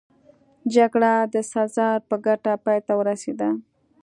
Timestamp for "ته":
2.87-2.93